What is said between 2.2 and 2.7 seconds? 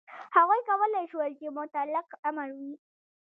امر